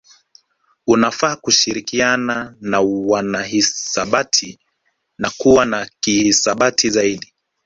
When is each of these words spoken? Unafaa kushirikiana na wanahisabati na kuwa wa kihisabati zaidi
Unafaa 0.87 1.35
kushirikiana 1.35 2.55
na 2.61 2.81
wanahisabati 2.81 4.59
na 5.17 5.29
kuwa 5.37 5.65
wa 5.65 5.89
kihisabati 6.01 6.89
zaidi 6.89 7.33